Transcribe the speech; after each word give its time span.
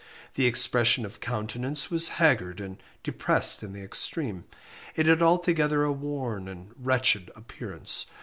The 0.33 0.47
expression 0.47 1.05
of 1.05 1.19
countenance 1.19 1.91
was 1.91 2.09
haggard 2.17 2.59
and 2.59 2.81
depressed 3.03 3.61
in 3.61 3.71
the 3.73 3.83
extreme 3.83 4.45
it 4.95 5.05
had 5.05 5.21
altogether 5.21 5.83
a 5.83 5.91
worn 5.91 6.47
and 6.47 6.71
wretched 6.75 7.29
appearance. 7.35 8.07